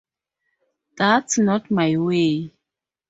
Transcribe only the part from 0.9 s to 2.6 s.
That's not my way.